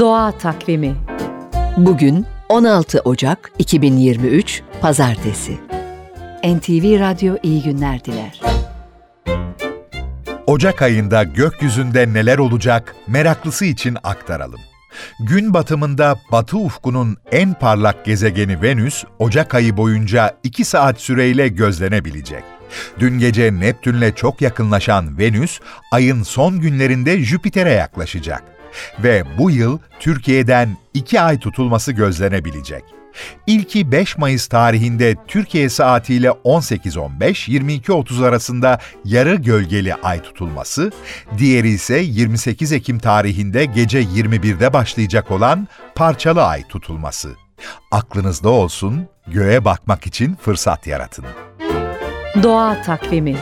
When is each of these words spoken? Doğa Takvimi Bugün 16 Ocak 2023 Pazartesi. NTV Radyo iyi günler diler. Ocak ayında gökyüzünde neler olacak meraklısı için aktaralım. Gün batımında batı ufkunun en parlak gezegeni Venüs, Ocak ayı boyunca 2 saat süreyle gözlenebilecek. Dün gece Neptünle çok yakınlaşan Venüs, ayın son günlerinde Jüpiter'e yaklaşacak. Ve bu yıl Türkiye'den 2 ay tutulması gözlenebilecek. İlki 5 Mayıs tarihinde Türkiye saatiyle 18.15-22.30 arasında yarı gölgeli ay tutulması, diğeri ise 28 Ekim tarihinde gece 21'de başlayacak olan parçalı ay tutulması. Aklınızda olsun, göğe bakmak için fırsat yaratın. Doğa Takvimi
Doğa 0.00 0.32
Takvimi 0.32 0.96
Bugün 1.76 2.26
16 2.48 3.00
Ocak 3.00 3.52
2023 3.58 4.62
Pazartesi. 4.80 5.52
NTV 6.44 7.00
Radyo 7.00 7.36
iyi 7.42 7.62
günler 7.62 8.04
diler. 8.04 8.40
Ocak 10.46 10.82
ayında 10.82 11.22
gökyüzünde 11.22 12.12
neler 12.12 12.38
olacak 12.38 12.96
meraklısı 13.06 13.64
için 13.64 13.96
aktaralım. 14.04 14.60
Gün 15.20 15.54
batımında 15.54 16.16
batı 16.32 16.58
ufkunun 16.58 17.16
en 17.32 17.54
parlak 17.54 18.04
gezegeni 18.04 18.62
Venüs, 18.62 19.04
Ocak 19.18 19.54
ayı 19.54 19.76
boyunca 19.76 20.36
2 20.42 20.64
saat 20.64 21.00
süreyle 21.00 21.48
gözlenebilecek. 21.48 22.44
Dün 22.98 23.18
gece 23.18 23.60
Neptünle 23.60 24.14
çok 24.14 24.42
yakınlaşan 24.42 25.18
Venüs, 25.18 25.60
ayın 25.92 26.22
son 26.22 26.60
günlerinde 26.60 27.18
Jüpiter'e 27.18 27.72
yaklaşacak. 27.72 28.55
Ve 28.98 29.24
bu 29.38 29.50
yıl 29.50 29.78
Türkiye'den 30.00 30.76
2 30.94 31.20
ay 31.20 31.38
tutulması 31.38 31.92
gözlenebilecek. 31.92 32.84
İlki 33.46 33.92
5 33.92 34.18
Mayıs 34.18 34.46
tarihinde 34.46 35.16
Türkiye 35.26 35.68
saatiyle 35.68 36.28
18.15-22.30 36.28 38.26
arasında 38.26 38.78
yarı 39.04 39.34
gölgeli 39.34 39.94
ay 39.94 40.22
tutulması, 40.22 40.92
diğeri 41.38 41.68
ise 41.68 41.98
28 41.98 42.72
Ekim 42.72 42.98
tarihinde 42.98 43.64
gece 43.64 44.02
21'de 44.02 44.72
başlayacak 44.72 45.30
olan 45.30 45.68
parçalı 45.94 46.44
ay 46.44 46.68
tutulması. 46.68 47.34
Aklınızda 47.90 48.48
olsun, 48.48 49.08
göğe 49.26 49.64
bakmak 49.64 50.06
için 50.06 50.34
fırsat 50.34 50.86
yaratın. 50.86 51.24
Doğa 52.42 52.82
Takvimi 52.82 53.36